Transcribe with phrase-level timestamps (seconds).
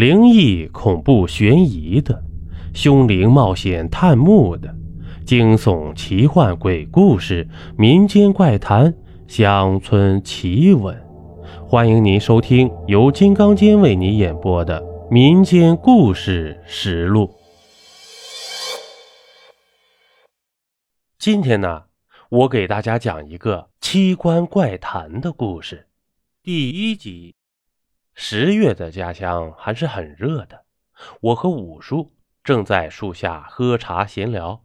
[0.00, 2.24] 灵异、恐怖、悬疑的，
[2.72, 4.74] 凶灵冒险探墓的，
[5.26, 8.94] 惊悚、奇幻、鬼故事、民间怪谈、
[9.28, 10.98] 乡村奇闻，
[11.68, 17.26] 欢迎您收听由金刚间为你演播的《民间故事实录》。
[21.18, 21.82] 今天呢，
[22.30, 25.88] 我给大家讲一个奇观怪谈的故事，
[26.42, 27.34] 第一集。
[28.14, 30.64] 十月的家乡还是很热的，
[31.20, 32.12] 我和五叔
[32.44, 34.64] 正在树下喝茶闲聊，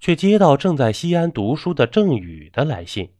[0.00, 3.14] 却接到正在西安读书的郑宇的来信。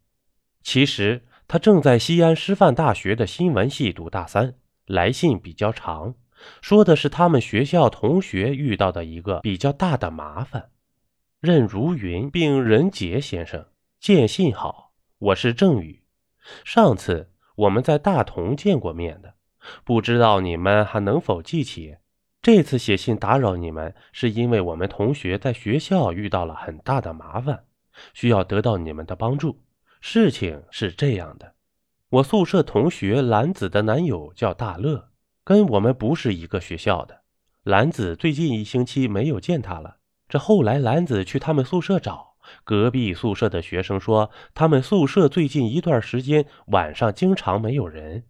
[0.62, 4.54] 其实他正在西安师范大学的新闻系读大三，
[4.86, 6.14] 来信比较长，
[6.60, 10.70] 说的是他们学校同学遇到的一个比较大的麻烦。
[11.40, 13.66] 任如云并任杰先生，
[14.00, 16.02] 见信好，我是郑宇，
[16.64, 19.37] 上次我们在大同见过面的。
[19.84, 21.96] 不知道你们还能否记起？
[22.40, 27.64] 这次写信打扰你们，是因为我们同学在学校遇到了很大的麻烦，
[28.14, 29.60] 需要得到你们的帮助。
[30.00, 31.54] 事情是这样的：
[32.10, 35.10] 我宿舍同学兰子的男友叫大乐，
[35.42, 37.22] 跟我们不是一个学校的。
[37.64, 39.96] 兰子最近一星期没有见他了。
[40.28, 48.24] 这后来，兰子去他们宿舍找隔壁宿舍的学生说，他们宿舍最近一段时间晚上经常没有人。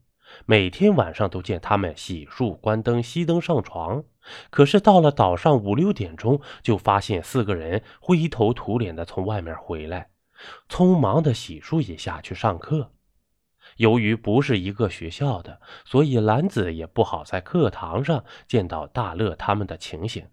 [0.46, 4.04] 每天晚上都见他们洗漱、关灯、熄灯、上床，
[4.50, 10.10] 可是到了早上五六点钟，就发现四个人灰头土脸的从外面回来，
[10.68, 12.92] 匆忙的洗漱一下去上课。
[13.76, 20.26] 由于不是一个学校的，所以兰子也不好在课堂上见到大乐他们的情形，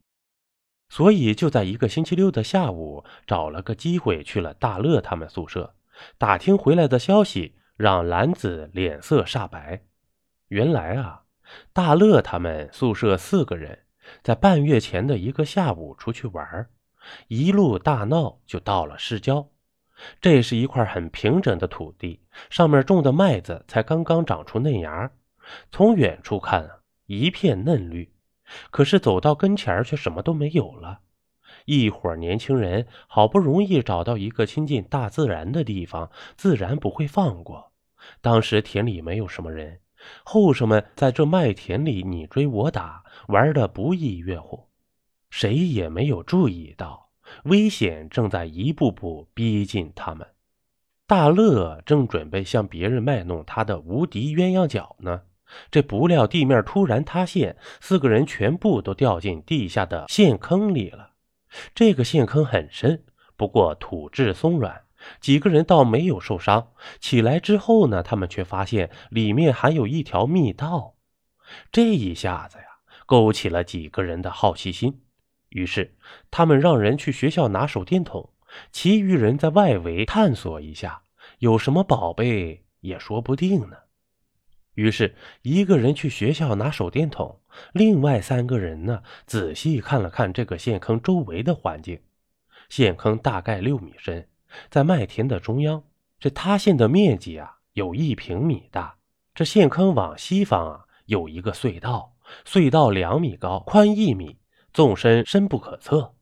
[0.87, 5.75] 所以就在一个星期六的下午，找了个机会去了大乐他们宿舍，
[6.17, 7.55] 打听回来的消息。
[7.77, 9.81] 让兰子脸色煞白。
[10.47, 11.23] 原来啊，
[11.73, 13.79] 大乐他们宿舍四个人
[14.21, 16.69] 在半月前的一个下午出去玩，
[17.27, 19.49] 一路大闹，就到了市郊。
[20.19, 25.11] 这是一块很平整的土地，上面种的麦子才刚刚长出嫩芽，
[25.71, 28.13] 从远处看啊，一片嫩绿。
[28.69, 30.99] 可是走到跟前却什么都没有了。
[31.65, 37.71] 一伙年轻人好不容易找到一个亲近大自然的地方，自然不会放过。
[38.21, 39.79] 当时田里没有什么人，
[40.23, 44.67] 后生们在这麦田里你追我打，玩得不亦乐乎。
[45.29, 47.09] 谁也没有注意到，
[47.43, 50.25] 危险正在一步步逼近他们。
[51.07, 55.21] 大乐正准备向别人卖弄他的无敌鸳鸯脚呢，
[55.69, 61.11] 这不料地面突然塌陷，四个人全部都掉进地下的陷坑里了。
[61.75, 63.03] 这个陷坑很深，
[63.35, 64.84] 不过土质松软，
[65.19, 66.71] 几个人倒没有受伤。
[66.99, 70.95] 起来之后呢，他们却发现里面还有一条密道。
[71.71, 72.65] 这一下子呀，
[73.05, 75.01] 勾起了几个人的好奇心。
[75.49, 75.95] 于是
[76.31, 78.33] 他们让人去学校拿手电筒，
[78.71, 81.03] 其余人在外围探索一下，
[81.39, 83.77] 有什么宝贝也说不定呢。
[84.73, 87.39] 于是，一个人去学校拿手电筒，
[87.71, 92.01] 另外三个人呢，仔细看了看这个陷坑周围的环境。
[92.67, 94.27] 陷坑大概六米深，
[94.69, 95.83] 在麦田的中央。
[96.19, 98.97] 这塌陷的面积啊，有一平米大。
[99.33, 104.37] 这陷坑往西方啊，有一个隧道，隧道两米高，宽一米，
[104.73, 106.15] 纵深深不可测。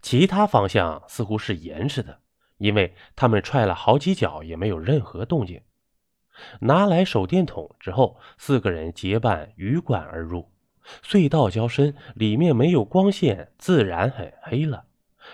[0.00, 2.20] 其他方向似乎是严实的，
[2.56, 5.60] 因为他们踹了好几脚，也没有任何动静。
[6.60, 10.50] 拿来手电筒之后，四个人结伴鱼贯而入。
[11.02, 14.84] 隧道较深，里面没有光线，自然很黑了。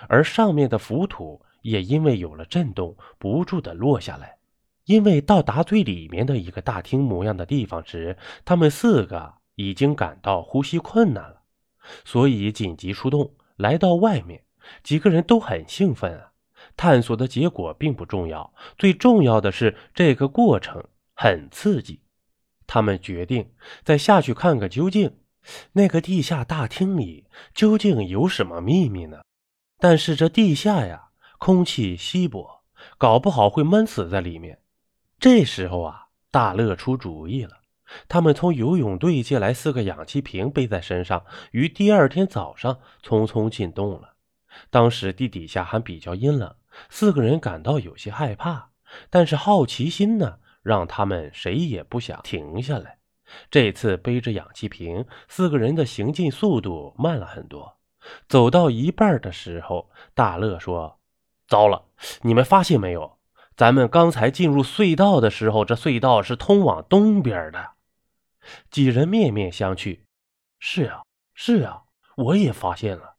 [0.08, 4.38] 而上面的浮土也因为有了震动，不住的落下来。
[4.84, 11.42] 因为到达最里面的一个大厅模样的地方时，他们四个已经感到呼吸困难了，
[12.04, 14.42] 所以紧急出动，来到外面。
[14.82, 16.32] 几个人都很兴奋啊！
[16.76, 20.84] 探索的结果并不重要，最重要的是这个过程。
[21.14, 22.00] 很刺激，
[22.66, 23.50] 他们决定
[23.84, 25.18] 再下去看个究竟。
[25.72, 29.22] 那个地下大厅里究竟有什么秘密呢？
[29.78, 31.09] 但是这地下呀，
[31.40, 32.60] 空气稀薄，
[32.98, 34.58] 搞不好会闷死在里面。
[35.18, 37.62] 这时候啊，大乐出主意了。
[38.08, 44.16] 他们从游泳队借来四个氧气瓶，背在身上，于第二天早上匆匆进洞了。
[44.68, 46.54] 当时地底下还比较阴冷，
[46.90, 48.72] 四个人感到有些害怕，
[49.08, 50.40] 但是好奇心呢？
[50.62, 52.98] 让他们谁也不想停下来。
[53.50, 57.78] 这次背着氧气瓶，四个人的行进速度慢了很多。
[58.28, 60.99] 走到一半的时候，大乐说
[61.50, 61.86] ：“糟了，
[62.22, 63.18] 你们发现没有？
[63.56, 67.72] 咱们刚才进入隧道的时候，这隧道是通往东边的。”
[68.70, 69.98] 几人面面相觑。
[70.60, 71.02] 是啊，
[71.34, 71.82] 是啊，
[72.16, 73.16] 我也发现了。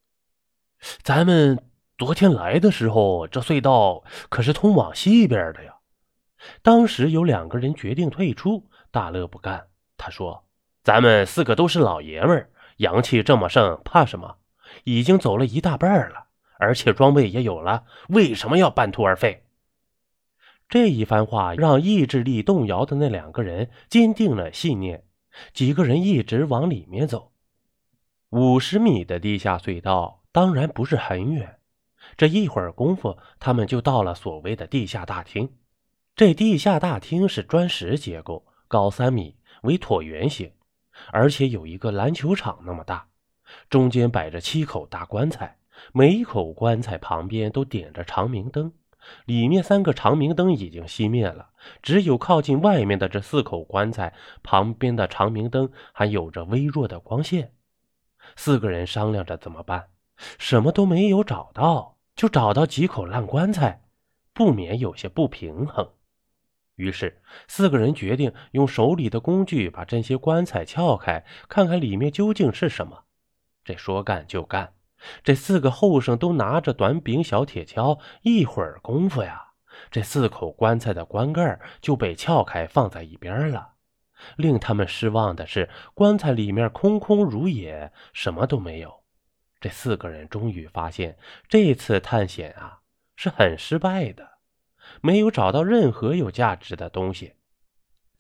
[1.04, 1.62] 咱们
[1.98, 5.76] 昨天来的时候，这隧道可是通往西边的呀。
[6.62, 9.68] 当时有两个人决定退出，大乐不干。
[9.98, 10.46] 他说
[10.84, 14.38] ：“咱们四个都是老爷们儿，阳气这么盛，怕什么？
[14.86, 16.28] 已经走了一大半了，
[16.62, 19.44] 而且装备也有了，为什么要半途而废？”
[20.70, 25.04] 这一番话让意志力动摇的那两个人坚定了信念。
[25.54, 27.32] 几个人一直往里面走，
[28.30, 31.58] 五十米的地下隧道当然不是很远。
[32.18, 35.58] 这一会儿功夫，他们就到了所谓的地下大厅。
[36.16, 40.52] 这地下大厅是砖石结构，高三米，为椭圆形，
[41.12, 43.08] 而且有一个篮球场那么大。
[43.70, 45.58] 中间摆着七口大棺材，
[45.94, 48.74] 每一口棺材旁边都点着长明灯。
[49.26, 51.50] 里面三个长明灯已经熄灭了，
[51.82, 54.14] 只有靠近外面的这四口棺材
[54.44, 57.54] 旁边的长明灯还有着微弱的光线。
[58.36, 59.88] 四个人商量着怎么办，
[60.38, 63.82] 什么都没有找到，就找到几口烂棺材，
[64.34, 65.90] 不免有些不平衡。
[66.76, 73.06] 于是，四个人决定用手里的工具把这些棺材撬开，看看里面究竟是什么。
[73.64, 74.74] 这说干就干。
[75.24, 79.54] 这四个后生都拿着短柄小铁锹，一会儿功夫呀，
[79.90, 83.74] 这四口棺材的棺盖就被撬开，放在一边了。
[84.36, 89.02] 令他们失望的是，棺材里面空空如也，什么都没有。
[89.60, 91.18] 这四个人终于发现，
[91.48, 92.82] 这次探险啊
[93.16, 94.30] 是很失败的，
[95.02, 97.34] 没有找到任何有价值的东西。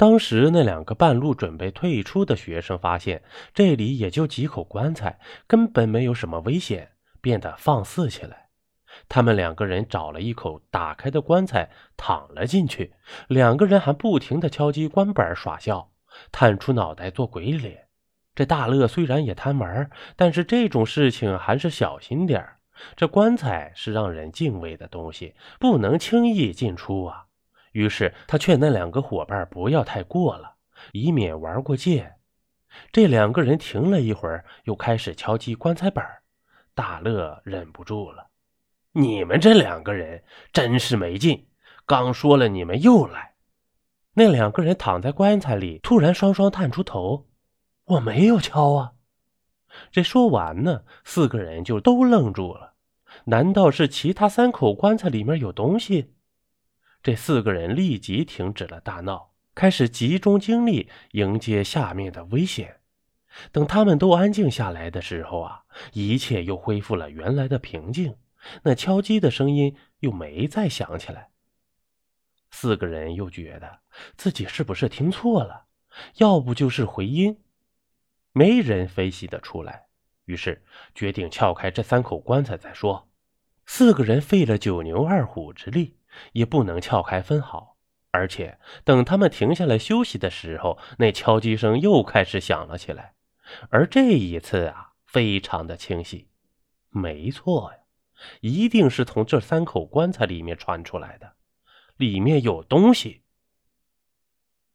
[0.01, 3.21] 当时那两个半路准备退出的学生发现
[3.53, 8.49] 这里也就几口棺材，根本没有什么危险，变得放肆起来。
[9.07, 12.95] 他们两个人找了一口打开的棺材，躺了进去。
[13.27, 15.91] 两个人还不停地敲击棺板耍笑，
[16.31, 17.85] 探出脑袋做鬼脸。
[18.33, 22.43] 这大乐虽然也贪玩，但是这种事情还是小心点
[22.95, 27.27] 这棺材是让人敬畏的东西，不能轻易进出啊。
[27.71, 30.55] 于是他劝那两个伙伴不要太过了，
[30.91, 32.15] 以免玩过界。
[32.91, 36.05] 这两个人停了一会儿，又开始敲击棺材板。
[36.73, 38.29] 大乐忍不住了
[38.93, 40.23] ：“你们这两个人
[40.53, 41.47] 真是没劲！
[41.85, 43.33] 刚说了，你们又来。”
[44.15, 47.27] 那两个人躺在棺材里，突然双双探出头
[47.85, 48.93] ：“我没有敲啊！”
[49.91, 52.73] 这说完呢，四个人就都愣住了。
[53.25, 56.13] 难道是其他三口棺材里面有东西？
[57.03, 62.77] 这四个人立即停止了大闹，开始集中精力迎接下面的危险。
[63.51, 65.63] 等他们都安静下来的时候啊，
[65.93, 68.17] 一切又恢复了原来的平静，
[68.63, 71.29] 那敲击的声音又没再响起来。
[72.51, 73.79] 四个人又觉得
[74.17, 75.67] 自己是不是听错了，
[76.17, 77.39] 要不就是回音，
[78.33, 79.87] 没人分析得出来。
[80.25, 80.63] 于是
[80.93, 83.09] 决定撬开这三口棺材再说。
[83.65, 85.95] 四个人费了九牛二虎之力。
[86.33, 87.77] 也不能撬开分毫，
[88.11, 93.13] 而且等他们停下来休息的时候，那敲击声又开始响了起来。
[93.69, 96.29] 而这一次啊，非常的清晰，
[96.89, 97.79] 没错呀，
[98.41, 101.33] 一定是从这三口棺材里面传出来的，
[101.97, 103.23] 里面有东西。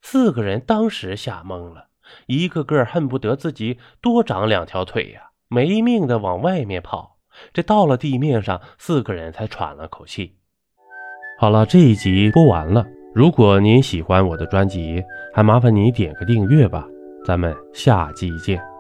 [0.03, 1.89] 四个人当时吓懵了，
[2.27, 7.19] 一个个恨不得自己多长两条腿呀，没命的往外面跑。
[7.53, 10.39] 这到了地面上，四个人才喘了口气。
[11.39, 12.87] 好了，这一集播完了。
[13.15, 15.03] 如果您喜欢我的专辑，
[15.35, 16.87] 还麻烦您点个订阅吧。
[17.27, 18.76] 咱们下集见。